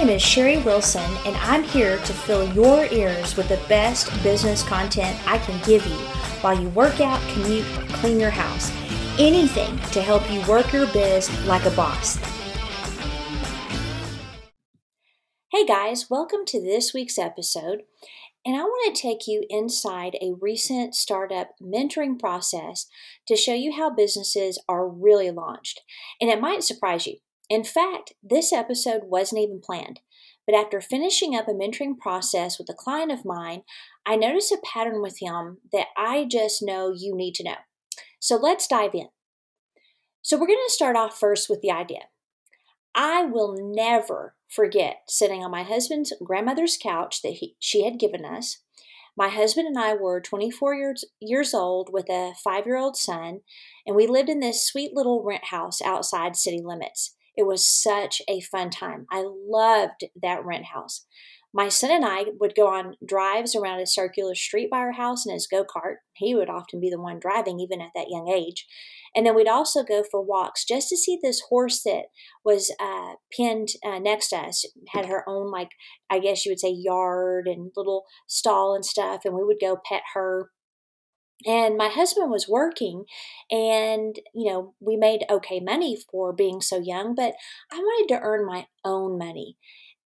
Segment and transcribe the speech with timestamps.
[0.00, 4.62] name is Sherry Wilson, and I'm here to fill your ears with the best business
[4.62, 5.96] content I can give you
[6.40, 8.72] while you work out, commute, clean your house.
[9.18, 12.16] Anything to help you work your biz like a boss.
[15.52, 17.82] Hey guys, welcome to this week's episode.
[18.46, 22.86] And I want to take you inside a recent startup mentoring process
[23.26, 25.82] to show you how businesses are really launched.
[26.22, 27.16] And it might surprise you.
[27.50, 30.00] In fact, this episode wasn't even planned.
[30.46, 33.62] But after finishing up a mentoring process with a client of mine,
[34.06, 37.56] I noticed a pattern with him that I just know you need to know.
[38.20, 39.08] So let's dive in.
[40.22, 42.00] So, we're going to start off first with the idea.
[42.94, 48.24] I will never forget sitting on my husband's grandmother's couch that he, she had given
[48.24, 48.58] us.
[49.16, 53.40] My husband and I were 24 years, years old with a five year old son,
[53.86, 57.16] and we lived in this sweet little rent house outside city limits.
[57.36, 59.06] It was such a fun time.
[59.10, 61.06] I loved that rent house.
[61.52, 65.26] My son and I would go on drives around a circular street by our house
[65.26, 65.96] in his go kart.
[66.12, 68.66] He would often be the one driving, even at that young age.
[69.16, 72.04] And then we'd also go for walks just to see this horse that
[72.44, 75.70] was uh, pinned uh, next to us, had her own, like,
[76.08, 79.22] I guess you would say, yard and little stall and stuff.
[79.24, 80.50] And we would go pet her
[81.46, 83.04] and my husband was working
[83.50, 87.34] and you know we made okay money for being so young but
[87.72, 89.56] i wanted to earn my own money.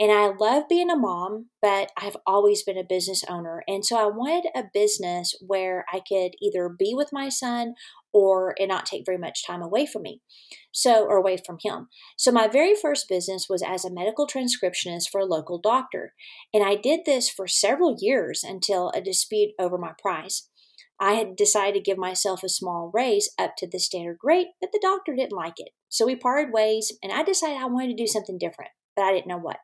[0.00, 3.96] And i love being a mom but i've always been a business owner and so
[3.98, 7.74] i wanted a business where i could either be with my son
[8.12, 10.20] or it not take very much time away from me
[10.72, 11.88] so or away from him.
[12.16, 16.14] So my very first business was as a medical transcriptionist for a local doctor
[16.52, 20.48] and i did this for several years until a dispute over my price
[21.02, 24.70] I had decided to give myself a small raise up to the standard rate, but
[24.70, 25.70] the doctor didn't like it.
[25.88, 29.12] So we parted ways, and I decided I wanted to do something different, but I
[29.12, 29.56] didn't know what.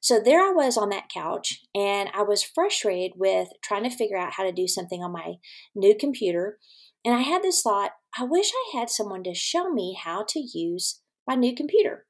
[0.00, 4.16] So there I was on that couch, and I was frustrated with trying to figure
[4.16, 5.34] out how to do something on my
[5.74, 6.56] new computer.
[7.04, 10.40] And I had this thought I wish I had someone to show me how to
[10.40, 12.06] use my new computer.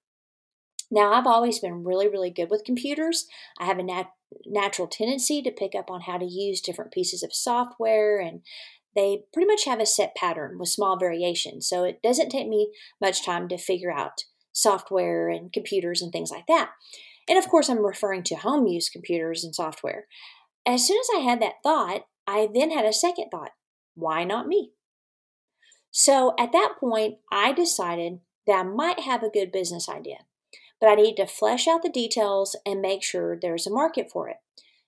[0.89, 3.27] Now, I've always been really, really good with computers.
[3.59, 4.13] I have a nat-
[4.45, 8.43] natural tendency to pick up on how to use different pieces of software, and
[8.95, 11.69] they pretty much have a set pattern with small variations.
[11.69, 16.31] So it doesn't take me much time to figure out software and computers and things
[16.31, 16.71] like that.
[17.29, 20.07] And of course, I'm referring to home use computers and software.
[20.67, 23.51] As soon as I had that thought, I then had a second thought
[23.95, 24.73] why not me?
[25.91, 30.19] So at that point, I decided that I might have a good business idea
[30.87, 34.29] but I need to flesh out the details and make sure there's a market for
[34.29, 34.37] it.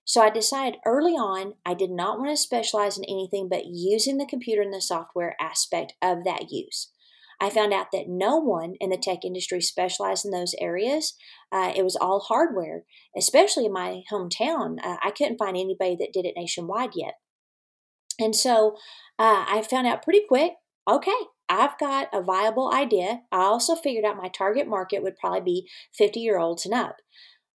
[0.04, 4.16] So I decided early on I did not want to specialize in anything but using
[4.16, 6.92] the computer and the software aspect of that use.
[7.40, 11.16] I found out that no one in the tech industry specialized in those areas.
[11.50, 12.84] Uh, it was all hardware,
[13.16, 14.76] especially in my hometown.
[14.80, 17.14] Uh, I couldn't find anybody that did it nationwide yet.
[18.20, 18.76] And so
[19.18, 20.52] uh, I found out pretty quick
[20.88, 21.10] okay,
[21.48, 23.22] I've got a viable idea.
[23.32, 26.96] I also figured out my target market would probably be 50 year olds and up.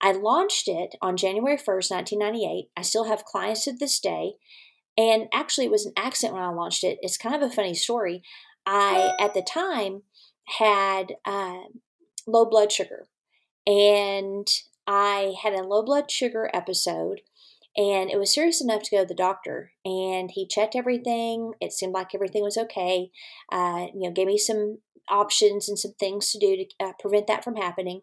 [0.01, 2.69] I launched it on January 1st, 1998.
[2.78, 4.33] I still have clients to this day.
[4.97, 6.99] And actually, it was an accident when I launched it.
[7.01, 8.22] It's kind of a funny story.
[8.66, 10.03] I, at the time,
[10.57, 11.63] had uh,
[12.28, 13.07] low blood sugar.
[13.66, 14.47] And
[14.88, 17.22] I had a low blood sugar episode
[17.79, 19.72] and it was serious enough to go to the doctor.
[19.85, 21.53] And he checked everything.
[21.62, 23.09] It seemed like everything was okay.
[23.50, 24.79] Uh, you know, gave me some
[25.09, 28.01] options and some things to do to uh, prevent that from happening.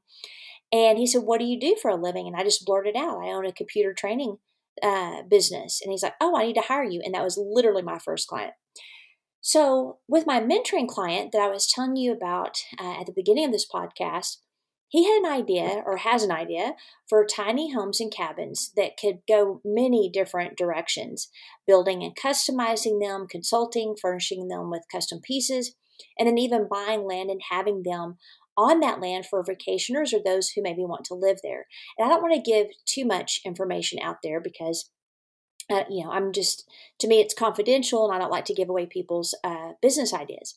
[0.73, 3.23] And he said, "What do you do for a living?" And I just blurted out,
[3.23, 4.39] "I own a computer training
[4.83, 7.83] uh, business." And he's like, "Oh, I need to hire you." And that was literally
[7.83, 8.55] my first client.
[9.43, 13.45] So, with my mentoring client that I was telling you about uh, at the beginning
[13.45, 14.39] of this podcast,
[14.89, 16.75] he had an idea, or has an idea,
[17.09, 21.29] for tiny homes and cabins that could go many different directions
[21.67, 25.75] building and customizing them, consulting, furnishing them with custom pieces,
[26.19, 28.17] and then even buying land and having them
[28.57, 31.67] on that land for vacationers or those who maybe want to live there.
[31.99, 34.91] And I don't want to give too much information out there because.
[35.69, 36.65] Uh, you know, I'm just,
[37.01, 40.55] to me, it's confidential and I don't like to give away people's uh, business ideas.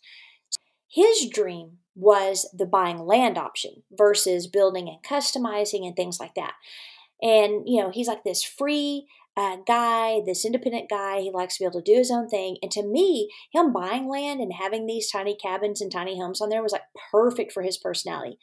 [0.89, 6.53] His dream was the buying land option versus building and customizing and things like that.
[7.21, 11.19] And, you know, he's like this free uh, guy, this independent guy.
[11.21, 12.57] He likes to be able to do his own thing.
[12.61, 16.49] And to me, him buying land and having these tiny cabins and tiny homes on
[16.49, 18.37] there was like perfect for his personality.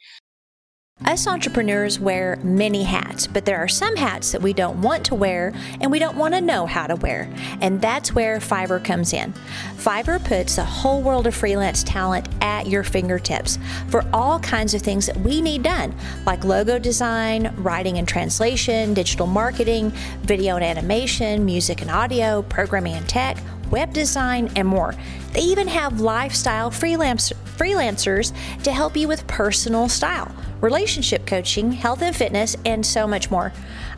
[1.05, 5.13] Us entrepreneurs wear many hats, but there are some hats that we don't want to
[5.15, 7.31] wear and we don't want to know how to wear.
[7.61, 9.31] And that's where Fiverr comes in.
[9.75, 13.59] Fiverr puts a whole world of freelance talent at your fingertips
[13.89, 15.95] for all kinds of things that we need done,
[16.25, 19.91] like logo design, writing and translation, digital marketing,
[20.23, 23.37] video and animation, music and audio, programming and tech
[23.71, 24.95] web design, and more.
[25.33, 28.33] They even have lifestyle freelance, freelancers
[28.63, 33.51] to help you with personal style, relationship coaching, health and fitness, and so much more.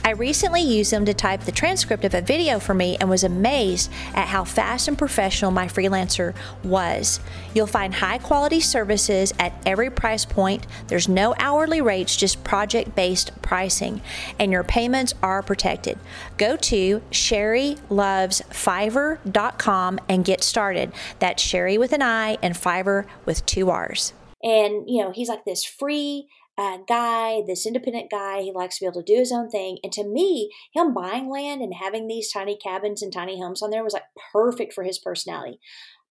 [0.03, 3.25] I recently used them to type the transcript of a video for me and was
[3.25, 6.33] amazed at how fast and professional my freelancer
[6.63, 7.19] was.
[7.53, 10.65] You'll find high quality services at every price point.
[10.87, 14.01] There's no hourly rates, just project based pricing,
[14.39, 15.99] and your payments are protected.
[16.37, 20.91] Go to SherryLovesFiverr.com and get started.
[21.19, 24.13] That's Sherry with an I and Fiverr with two R's.
[24.41, 26.29] And, you know, he's like this free
[26.59, 28.41] uh, guy, this independent guy.
[28.41, 29.77] He likes to be able to do his own thing.
[29.81, 33.69] And to me, him buying land and having these tiny cabins and tiny homes on
[33.69, 34.03] there was like
[34.33, 35.59] perfect for his personality.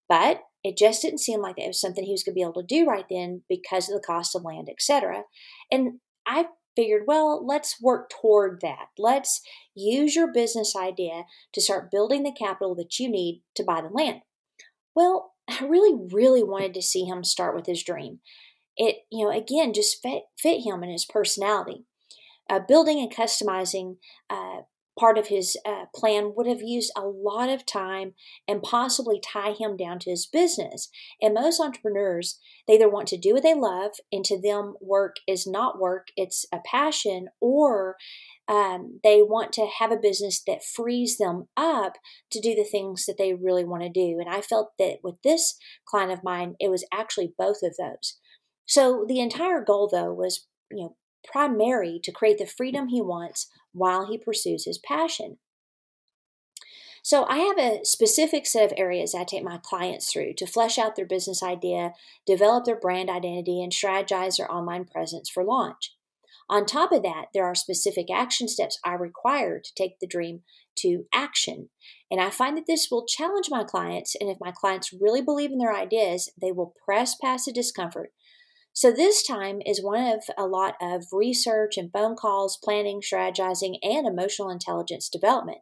[0.09, 2.55] But it just didn't seem like it was something he was going to be able
[2.55, 5.25] to do right then because of the cost of land, etc.
[5.71, 8.87] And I figured, well, let's work toward that.
[8.97, 9.43] Let's
[9.75, 13.89] use your business idea to start building the capital that you need to buy the
[13.89, 14.23] land.
[14.95, 18.21] Well, I really, really wanted to see him start with his dream
[18.79, 21.85] it, you know, again, just fit, fit him and his personality.
[22.49, 23.97] Uh, building and customizing
[24.31, 24.61] uh,
[24.99, 28.15] part of his uh, plan would have used a lot of time
[28.49, 30.89] and possibly tie him down to his business.
[31.21, 35.17] And most entrepreneurs, they either want to do what they love, and to them, work
[35.27, 37.97] is not work, it's a passion, or
[38.49, 41.95] um, they want to have a business that frees them up
[42.31, 44.19] to do the things that they really want to do.
[44.19, 48.19] And I felt that with this client of mine, it was actually both of those.
[48.69, 53.49] So the entire goal, though, was you know primary to create the freedom he wants
[53.73, 55.39] while he pursues his passion.
[57.03, 60.79] So I have a specific set of areas I take my clients through to flesh
[60.79, 61.95] out their business idea,
[62.27, 65.95] develop their brand identity, and strategize their online presence for launch.
[66.51, 70.43] On top of that, there are specific action steps I require to take the dream
[70.79, 71.69] to action.
[72.11, 74.15] And I find that this will challenge my clients.
[74.19, 78.13] And if my clients really believe in their ideas, they will press past the discomfort
[78.79, 83.75] so this time is one of a lot of research and phone calls, planning, strategizing,
[83.83, 85.59] and emotional intelligence development.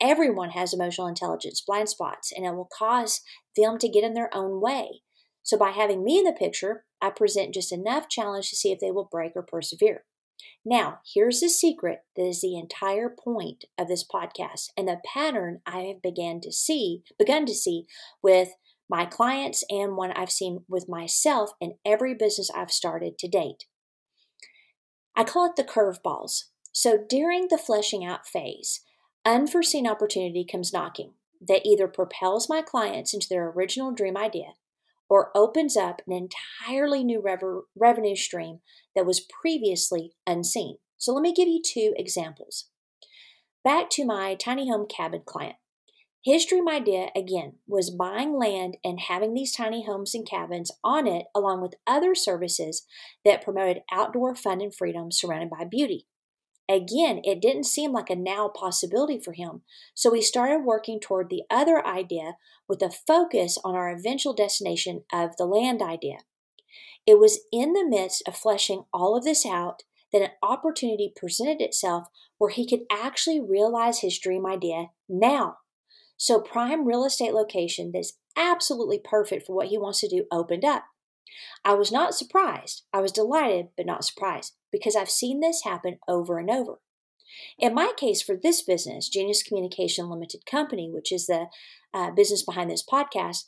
[0.00, 3.22] Everyone has emotional intelligence blind spots, and it will cause
[3.56, 5.00] them to get in their own way.
[5.42, 8.78] So by having me in the picture, I present just enough challenge to see if
[8.78, 10.04] they will break or persevere.
[10.64, 15.60] Now, here's the secret that is the entire point of this podcast and the pattern
[15.66, 17.86] I have began to see, begun to see
[18.22, 18.50] with
[18.88, 23.64] my clients and one I've seen with myself in every business I've started to date.
[25.16, 26.44] I call it the curveballs.
[26.72, 28.80] So during the fleshing out phase,
[29.24, 31.14] unforeseen opportunity comes knocking
[31.46, 34.54] that either propels my clients into their original dream idea
[35.08, 38.60] or opens up an entirely new rev- revenue stream
[38.96, 40.78] that was previously unseen.
[40.96, 42.70] So let me give you two examples.
[43.62, 45.56] Back to my tiny home cabin client.
[46.24, 51.06] His dream idea, again, was buying land and having these tiny homes and cabins on
[51.06, 52.86] it, along with other services
[53.26, 56.06] that promoted outdoor fun and freedom surrounded by beauty.
[56.66, 59.62] Again, it didn't seem like a now possibility for him,
[59.92, 62.36] so we started working toward the other idea
[62.66, 66.20] with a focus on our eventual destination of the land idea.
[67.06, 71.60] It was in the midst of fleshing all of this out that an opportunity presented
[71.60, 72.08] itself
[72.38, 75.58] where he could actually realize his dream idea now.
[76.16, 80.64] So, prime real estate location that's absolutely perfect for what he wants to do opened
[80.64, 80.84] up.
[81.64, 82.82] I was not surprised.
[82.92, 86.80] I was delighted, but not surprised because I've seen this happen over and over.
[87.58, 91.46] In my case, for this business, Genius Communication Limited Company, which is the
[91.92, 93.44] uh, business behind this podcast,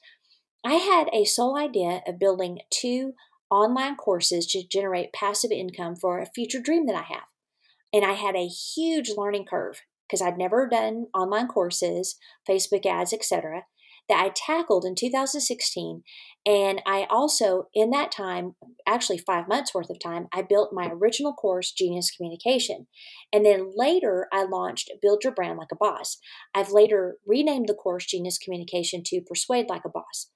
[0.64, 3.14] I had a sole idea of building two
[3.50, 7.28] online courses to generate passive income for a future dream that I have.
[7.92, 12.16] And I had a huge learning curve because I'd never done online courses,
[12.48, 13.62] Facebook ads, etc.
[14.08, 16.02] That I tackled in 2016.
[16.46, 18.54] And I also, in that time,
[18.86, 22.86] actually five months worth of time, I built my original course, Genius Communication.
[23.32, 26.18] And then later, I launched Build Your Brand Like a Boss.
[26.54, 30.30] I've later renamed the course Genius Communication to Persuade Like a Boss.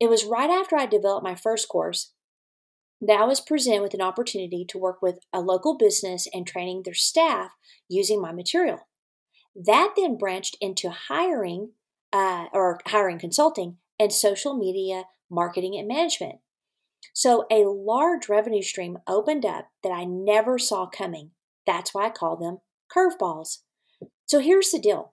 [0.00, 2.12] It was right after I developed my first course
[3.00, 6.82] that I was presented with an opportunity to work with a local business and training
[6.84, 7.50] their staff
[7.88, 8.87] using my material.
[9.58, 11.70] That then branched into hiring
[12.12, 16.36] uh, or hiring consulting and social media marketing and management.
[17.12, 21.32] So a large revenue stream opened up that I never saw coming.
[21.66, 22.58] That's why I call them
[22.94, 23.58] curveballs.
[24.26, 25.12] So here's the deal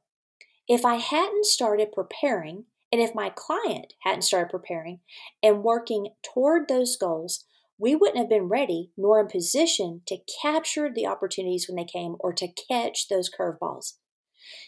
[0.68, 5.00] if I hadn't started preparing, and if my client hadn't started preparing
[5.42, 7.46] and working toward those goals,
[7.80, 12.16] we wouldn't have been ready nor in position to capture the opportunities when they came
[12.20, 13.94] or to catch those curveballs.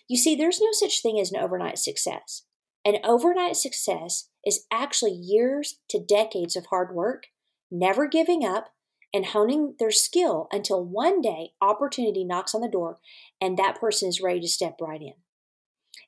[0.07, 2.43] You see, there's no such thing as an overnight success.
[2.86, 7.27] An overnight success is actually years to decades of hard work,
[7.69, 8.74] never giving up,
[9.13, 13.00] and honing their skill until one day opportunity knocks on the door
[13.41, 15.13] and that person is ready to step right in.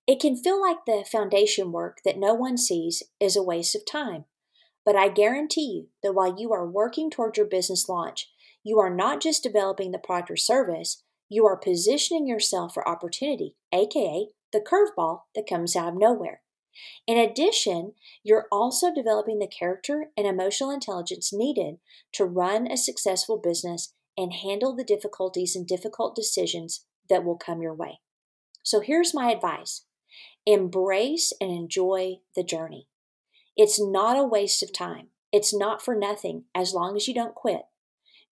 [0.06, 3.86] It can feel like the foundation work that no one sees is a waste of
[3.86, 4.26] time.
[4.86, 8.32] But I guarantee you that while you are working towards your business launch,
[8.64, 13.56] you are not just developing the product or service, you are positioning yourself for opportunity,
[13.74, 16.42] aka the curveball that comes out of nowhere.
[17.06, 17.94] In addition,
[18.24, 21.76] you're also developing the character and emotional intelligence needed
[22.14, 27.62] to run a successful business and handle the difficulties and difficult decisions that will come
[27.62, 28.00] your way.
[28.64, 29.86] So here's my advice
[30.46, 32.88] embrace and enjoy the journey.
[33.56, 37.36] It's not a waste of time, it's not for nothing as long as you don't
[37.36, 37.64] quit.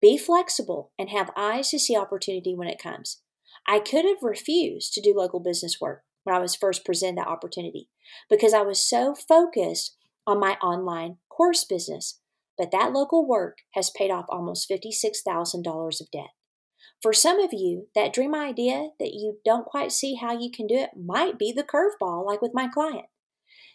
[0.01, 3.22] Be flexible and have eyes to see opportunity when it comes.
[3.68, 7.27] I could have refused to do local business work when I was first presented that
[7.27, 7.89] opportunity
[8.30, 9.96] because I was so focused
[10.27, 12.20] on my online course business.
[12.58, 16.30] But that local work has paid off almost $56,000 of debt.
[17.01, 20.68] For some of you, that dream idea that you don't quite see how you can
[20.68, 23.06] do it might be the curveball, like with my client.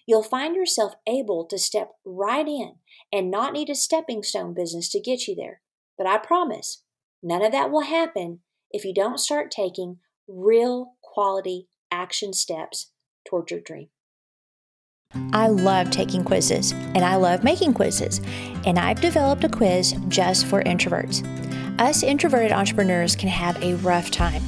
[0.07, 2.75] You'll find yourself able to step right in
[3.13, 5.62] and not need a stepping stone business to get you there.
[5.97, 6.83] But I promise,
[7.23, 12.91] none of that will happen if you don't start taking real quality action steps
[13.29, 13.89] toward your dream.
[15.33, 18.21] I love taking quizzes and I love making quizzes,
[18.65, 21.23] and I've developed a quiz just for introverts.
[21.79, 24.43] Us introverted entrepreneurs can have a rough time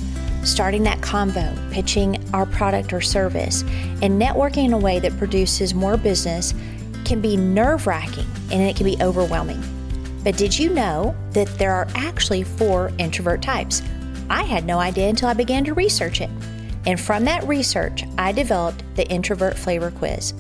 [0.45, 3.63] starting that convo, pitching our product or service,
[4.03, 6.55] and networking in a way that produces more business
[7.05, 9.63] can be nerve wracking and it can be overwhelming.
[10.25, 13.83] But did you know that there are actually four introvert types?
[14.31, 16.31] I had no idea until I began to research it.
[16.87, 20.33] And from that research, I developed the Introvert Flavor Quiz.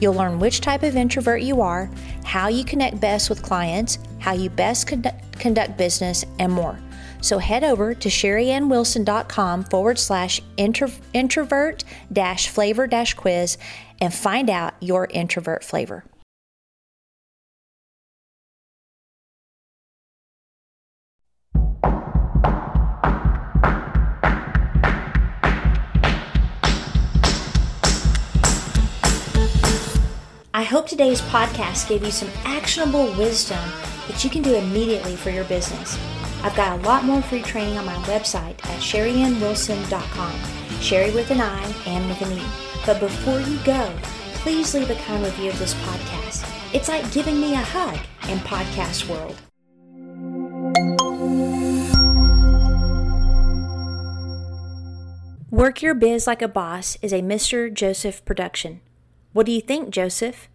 [0.00, 1.90] You'll learn which type of introvert you are,
[2.24, 4.88] how you connect best with clients, how you best
[5.38, 6.78] conduct business, and more.
[7.20, 13.58] So head over to sherryannwilson.com forward slash introvert dash flavor dash quiz
[14.00, 16.04] and find out your introvert flavor.
[30.62, 33.58] I hope today's podcast gave you some actionable wisdom
[34.06, 35.98] that you can do immediately for your business.
[36.44, 40.80] I've got a lot more free training on my website at sherryannwilson.com.
[40.80, 42.42] Sherry with an I and with an E.
[42.86, 43.92] But before you go,
[44.34, 46.48] please leave a kind review of this podcast.
[46.72, 49.34] It's like giving me a hug in podcast world.
[55.50, 57.74] Work Your Biz Like a Boss is a Mr.
[57.74, 58.80] Joseph production.
[59.32, 60.48] What do you think, Joseph?